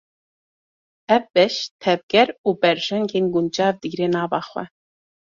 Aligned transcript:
Ev 1.15 1.23
beş, 1.35 1.55
tevger 1.81 2.29
û 2.47 2.49
berjengên 2.61 3.25
guncav 3.33 3.73
digire 3.81 4.07
nava 4.15 4.41
xwe. 4.49 4.65